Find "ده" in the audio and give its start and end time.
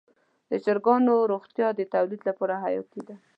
3.07-3.15